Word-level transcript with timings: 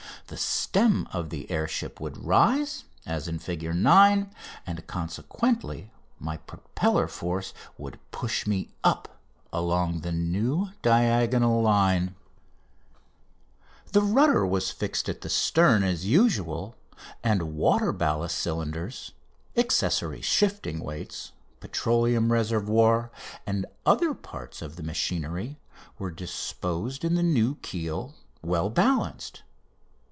The 0.27 0.37
stem 0.37 1.09
of 1.11 1.29
the 1.29 1.51
air 1.51 1.67
ship 1.67 1.99
would 1.99 2.15
rise 2.17 2.85
(as 3.05 3.27
in 3.27 3.37
Fig. 3.37 3.63
9), 3.75 4.31
and, 4.65 4.87
consequently, 4.87 5.91
my 6.21 6.37
propeller 6.37 7.09
force 7.09 7.53
would 7.77 7.99
push 8.11 8.47
me 8.47 8.69
up 8.81 9.19
along 9.51 9.99
the 10.01 10.13
new 10.13 10.69
diagonal 10.81 11.61
line. 11.61 12.15
[Illustration: 13.83 13.87
Fig. 13.87 13.87
8] 13.87 13.91
The 13.91 14.01
rudder 14.03 14.47
was 14.47 14.71
fixed 14.71 15.09
at 15.09 15.19
the 15.19 15.27
stern 15.29 15.83
as 15.83 16.05
usual, 16.05 16.77
and 17.21 17.53
water 17.57 17.91
ballast 17.91 18.37
cylinders, 18.37 19.11
accessory 19.57 20.21
shifting 20.21 20.79
weights, 20.79 21.33
petroleum 21.59 22.31
reservoir, 22.31 23.11
and 23.45 23.65
the 23.65 23.69
other 23.85 24.13
parts 24.13 24.61
of 24.61 24.77
the 24.77 24.83
machinery, 24.83 25.57
were 25.99 26.09
disposed 26.11 27.03
in 27.03 27.15
the 27.15 27.23
new 27.23 27.55
keel, 27.55 28.13
well 28.41 28.69
balanced. 28.69 29.43